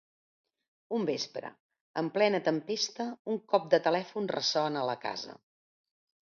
Un 0.99 1.03
vespre, 1.09 1.51
en 2.01 2.09
plena 2.15 2.39
tempesta, 2.47 3.07
un 3.35 3.37
cop 3.53 3.69
de 3.75 3.81
telèfon 3.89 4.31
ressona 4.35 4.83
a 4.83 4.89
la 4.93 4.97
casa. 5.07 5.37